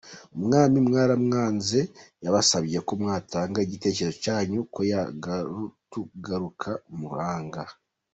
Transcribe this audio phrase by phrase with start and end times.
[0.37, 1.79] Umwami mwaramwanze
[2.23, 7.63] yabasabye komwatanga igitekerezo cyanyu koyagarutugaruka muranga